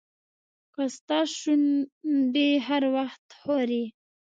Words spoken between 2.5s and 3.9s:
هر وخت ښوري.